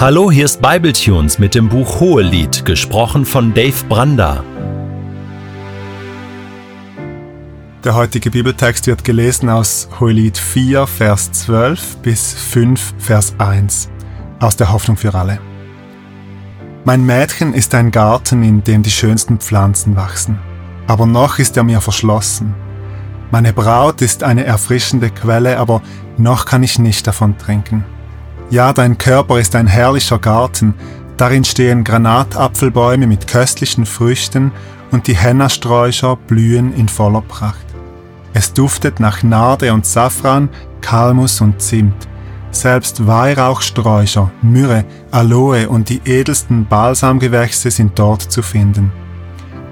[0.00, 4.42] Hallo, hier ist Bibletunes mit dem Buch Hohelied, gesprochen von Dave Branda.
[7.84, 13.90] Der heutige Bibeltext wird gelesen aus Hohelied 4, Vers 12 bis 5, Vers 1
[14.40, 15.38] aus der Hoffnung für alle.
[16.86, 20.38] Mein Mädchen ist ein Garten, in dem die schönsten Pflanzen wachsen,
[20.86, 22.54] aber noch ist er mir verschlossen.
[23.30, 25.82] Meine Braut ist eine erfrischende Quelle, aber
[26.16, 27.84] noch kann ich nicht davon trinken.
[28.50, 30.74] Ja, dein Körper ist ein herrlicher Garten,
[31.16, 34.50] darin stehen Granatapfelbäume mit köstlichen Früchten
[34.90, 37.64] und die Hennasträucher blühen in voller Pracht.
[38.32, 40.48] Es duftet nach Narde und Safran,
[40.80, 42.08] Kalmus und Zimt.
[42.50, 48.90] Selbst Weihrauchsträucher, Myrrhe, Aloe und die edelsten Balsamgewächse sind dort zu finden.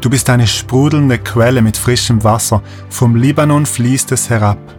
[0.01, 4.78] Du bist eine sprudelnde Quelle mit frischem Wasser, vom Libanon fließt es herab.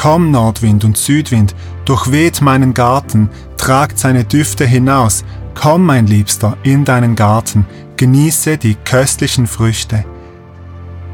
[0.00, 1.54] Komm, Nordwind und Südwind,
[1.84, 3.28] durchweht meinen Garten,
[3.58, 5.26] tragt seine Düfte hinaus.
[5.54, 7.66] Komm, mein Liebster, in deinen Garten,
[7.98, 10.06] genieße die köstlichen Früchte.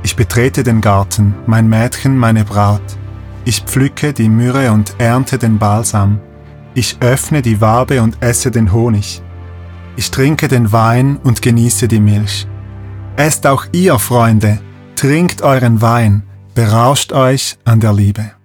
[0.04, 2.96] Ich betrete den Garten, mein Mädchen, meine Braut.
[3.44, 6.20] Ich pflücke die Myrrhe und ernte den Balsam.
[6.74, 9.20] Ich öffne die Wabe und esse den Honig.
[9.96, 12.46] Ich trinke den Wein und genieße die Milch.
[13.16, 14.60] Esst auch ihr, Freunde,
[14.94, 16.22] trinkt euren Wein,
[16.54, 18.35] berauscht euch an der Liebe.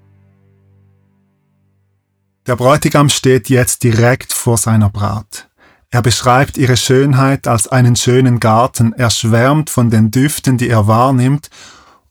[2.48, 5.48] Der Bräutigam steht jetzt direkt vor seiner Braut.
[5.92, 10.88] Er beschreibt ihre Schönheit als einen schönen Garten, er schwärmt von den Düften, die er
[10.88, 11.50] wahrnimmt,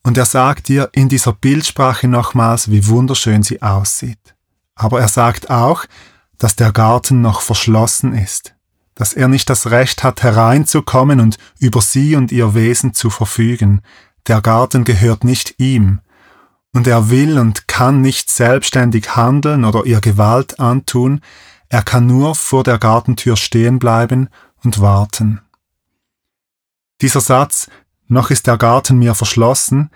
[0.03, 4.36] und er sagt ihr in dieser Bildsprache nochmals, wie wunderschön sie aussieht.
[4.77, 5.84] Aber er sagt auch,
[6.39, 8.55] dass der Garten noch verschlossen ist,
[8.95, 13.83] dass er nicht das Recht hat, hereinzukommen und über sie und ihr Wesen zu verfügen.
[14.28, 16.01] Der Garten gehört nicht ihm,
[16.73, 21.21] und er will und kann nicht selbstständig handeln oder ihr Gewalt antun,
[21.69, 24.29] er kann nur vor der Gartentür stehen bleiben
[24.65, 25.41] und warten.
[27.01, 27.69] Dieser Satz,
[28.09, 29.91] noch ist der Garten mir verschlossen,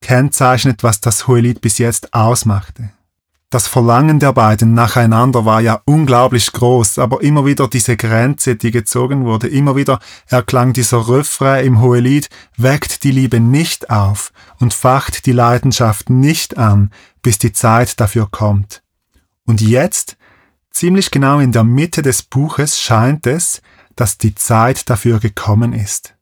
[0.00, 2.92] kennzeichnet, was das Hohelied bis jetzt ausmachte.
[3.52, 8.70] Das Verlangen der beiden nacheinander war ja unglaublich groß, aber immer wieder diese Grenze, die
[8.70, 14.72] gezogen wurde, immer wieder erklang dieser Refrain im Hohelied, weckt die Liebe nicht auf und
[14.72, 18.82] facht die Leidenschaft nicht an, bis die Zeit dafür kommt.
[19.44, 20.16] Und jetzt,
[20.70, 23.60] ziemlich genau in der Mitte des Buches, scheint es,
[23.96, 26.14] dass die Zeit dafür gekommen ist.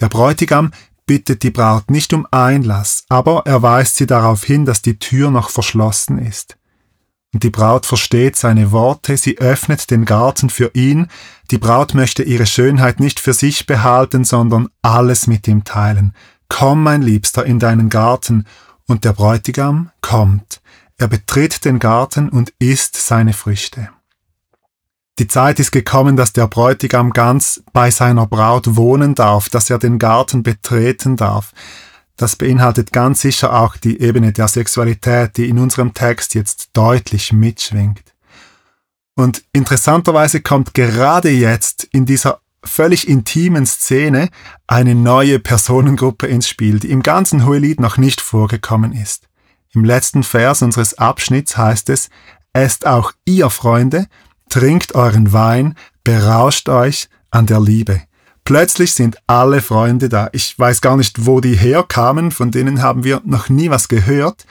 [0.00, 0.72] Der Bräutigam
[1.06, 5.30] bittet die Braut nicht um Einlass, aber er weist sie darauf hin, dass die Tür
[5.30, 6.56] noch verschlossen ist.
[7.34, 11.08] Und die Braut versteht seine Worte, sie öffnet den Garten für ihn,
[11.50, 16.14] die Braut möchte ihre Schönheit nicht für sich behalten, sondern alles mit ihm teilen.
[16.48, 18.46] Komm, mein Liebster, in deinen Garten,
[18.86, 20.60] und der Bräutigam kommt.
[20.98, 23.88] Er betritt den Garten und isst seine Früchte.
[25.18, 29.78] Die Zeit ist gekommen, dass der Bräutigam ganz bei seiner Braut wohnen darf, dass er
[29.78, 31.52] den Garten betreten darf.
[32.16, 37.32] Das beinhaltet ganz sicher auch die Ebene der Sexualität, die in unserem Text jetzt deutlich
[37.32, 38.02] mitschwingt.
[39.14, 44.30] Und interessanterweise kommt gerade jetzt in dieser völlig intimen Szene
[44.66, 49.28] eine neue Personengruppe ins Spiel, die im ganzen Hohelied noch nicht vorgekommen ist.
[49.74, 52.08] Im letzten Vers unseres Abschnitts heißt es,
[52.54, 54.06] Esst auch ihr, Freunde,
[54.52, 58.02] trinkt euren Wein, berauscht euch an der Liebe.
[58.44, 60.28] Plötzlich sind alle Freunde da.
[60.32, 64.44] Ich weiß gar nicht, wo die herkamen, von denen haben wir noch nie was gehört.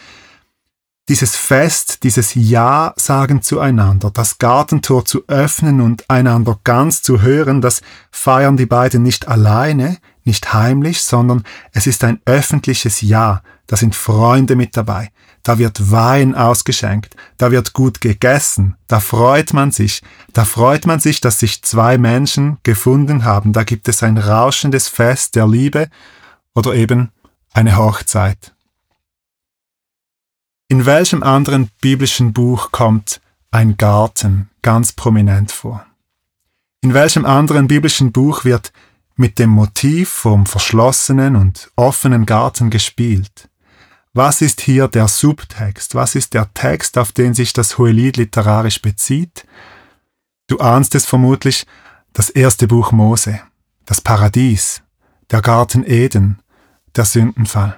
[1.08, 7.62] Dieses Fest, dieses Ja sagen zueinander, das Gartentor zu öffnen und einander ganz zu hören,
[7.62, 13.76] das feiern die beiden nicht alleine, nicht heimlich, sondern es ist ein öffentliches Ja, da
[13.76, 15.12] sind Freunde mit dabei.
[15.44, 21.00] Da wird Wein ausgeschenkt, da wird gut gegessen, da freut man sich, da freut man
[21.00, 25.90] sich, dass sich zwei Menschen gefunden haben, da gibt es ein rauschendes Fest der Liebe
[26.54, 27.10] oder eben
[27.54, 28.54] eine Hochzeit.
[30.68, 35.86] In welchem anderen biblischen Buch kommt ein Garten ganz prominent vor?
[36.82, 38.72] In welchem anderen biblischen Buch wird
[39.16, 43.50] mit dem Motiv vom verschlossenen und offenen Garten gespielt?
[44.14, 45.96] Was ist hier der Subtext?
[45.96, 49.46] Was ist der Text, auf den sich das Hohelied literarisch bezieht?
[50.48, 51.66] Du ahnst es vermutlich,
[52.12, 53.40] das erste Buch Mose,
[53.86, 54.82] das Paradies,
[55.30, 56.40] der Garten Eden,
[56.96, 57.78] der Sündenfall.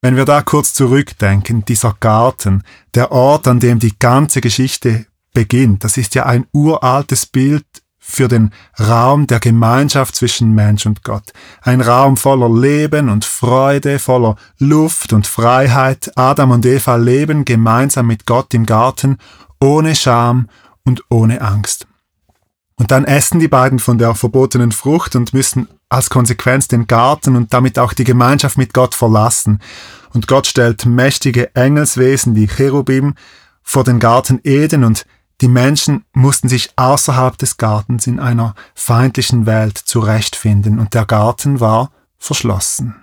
[0.00, 2.62] Wenn wir da kurz zurückdenken, dieser Garten,
[2.94, 7.66] der Ort, an dem die ganze Geschichte beginnt, das ist ja ein uraltes Bild
[8.08, 11.32] für den Raum der Gemeinschaft zwischen Mensch und Gott.
[11.60, 16.12] Ein Raum voller Leben und Freude, voller Luft und Freiheit.
[16.14, 19.18] Adam und Eva leben gemeinsam mit Gott im Garten,
[19.60, 20.48] ohne Scham,
[20.84, 21.88] und ohne Angst.
[22.76, 27.34] Und dann essen die beiden von der verbotenen Frucht und müssen als Konsequenz den Garten
[27.34, 29.60] und damit auch die Gemeinschaft mit Gott verlassen.
[30.14, 33.14] Und Gott stellt mächtige Engelswesen, die Cherubim,
[33.62, 35.06] vor den Garten Eden und
[35.40, 41.60] die Menschen mussten sich außerhalb des Gartens in einer feindlichen Welt zurechtfinden und der Garten
[41.60, 42.96] war verschlossen.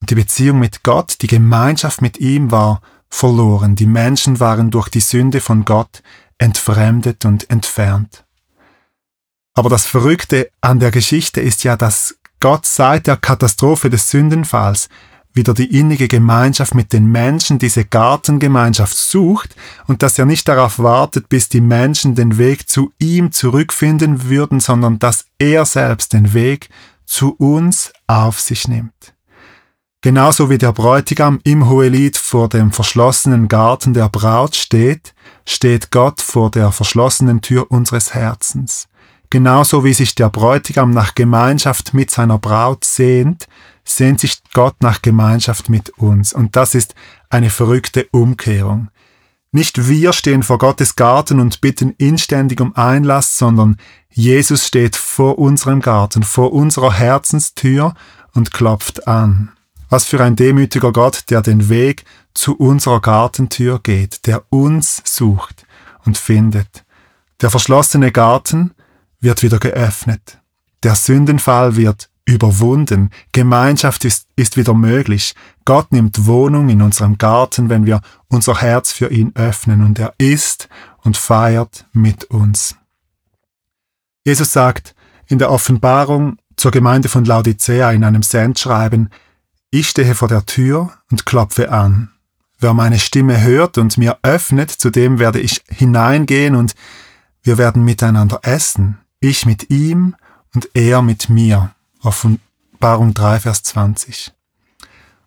[0.00, 3.76] Und die Beziehung mit Gott, die Gemeinschaft mit ihm war verloren.
[3.76, 6.02] Die Menschen waren durch die Sünde von Gott
[6.38, 8.24] entfremdet und entfernt.
[9.54, 14.88] Aber das Verrückte an der Geschichte ist ja, dass Gott seit der Katastrophe des Sündenfalls
[15.34, 19.54] wieder die innige Gemeinschaft mit den Menschen, diese Gartengemeinschaft sucht
[19.86, 24.60] und dass er nicht darauf wartet, bis die Menschen den Weg zu ihm zurückfinden würden,
[24.60, 26.68] sondern dass er selbst den Weg
[27.04, 29.14] zu uns auf sich nimmt.
[30.00, 35.14] Genauso wie der Bräutigam im Hohelied vor dem verschlossenen Garten der Braut steht,
[35.46, 38.86] steht Gott vor der verschlossenen Tür unseres Herzens.
[39.30, 43.46] Genauso wie sich der Bräutigam nach Gemeinschaft mit seiner Braut sehnt,
[43.84, 46.32] sehnt sich Gott nach Gemeinschaft mit uns.
[46.32, 46.94] Und das ist
[47.28, 48.88] eine verrückte Umkehrung.
[49.52, 53.76] Nicht wir stehen vor Gottes Garten und bitten inständig um Einlass, sondern
[54.10, 57.94] Jesus steht vor unserem Garten, vor unserer Herzenstür
[58.32, 59.52] und klopft an.
[59.88, 62.04] Was für ein demütiger Gott, der den Weg
[62.34, 65.66] zu unserer Gartentür geht, der uns sucht
[66.04, 66.84] und findet.
[67.40, 68.72] Der verschlossene Garten
[69.20, 70.38] wird wieder geöffnet.
[70.82, 73.10] Der Sündenfall wird überwunden.
[73.32, 75.34] Gemeinschaft ist, ist wieder möglich.
[75.64, 80.14] Gott nimmt Wohnung in unserem Garten, wenn wir unser Herz für ihn öffnen und er
[80.18, 80.68] ist
[81.02, 82.76] und feiert mit uns.
[84.24, 84.94] Jesus sagt
[85.26, 89.10] in der Offenbarung zur Gemeinde von Laodicea in einem Sendschreiben,
[89.70, 92.10] ich stehe vor der Tür und klopfe an.
[92.58, 96.74] Wer meine Stimme hört und mir öffnet, zu dem werde ich hineingehen und
[97.42, 100.14] wir werden miteinander essen, ich mit ihm
[100.54, 101.74] und er mit mir.
[102.04, 104.32] Offenbarung 3, Vers 20.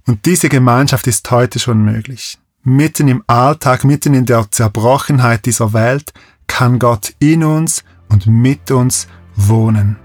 [0.05, 2.39] Und diese Gemeinschaft ist heute schon möglich.
[2.63, 6.13] Mitten im Alltag, mitten in der Zerbrochenheit dieser Welt
[6.47, 9.97] kann Gott in uns und mit uns wohnen.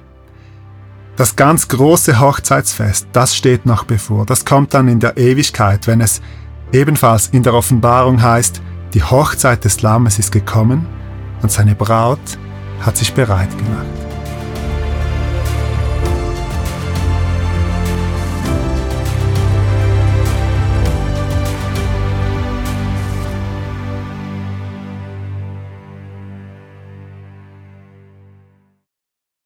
[1.16, 4.26] Das ganz große Hochzeitsfest, das steht noch bevor.
[4.26, 6.22] Das kommt dann in der Ewigkeit, wenn es
[6.72, 8.62] ebenfalls in der Offenbarung heißt,
[8.94, 10.86] die Hochzeit des Lammes ist gekommen
[11.42, 12.38] und seine Braut
[12.80, 14.01] hat sich bereit gemacht.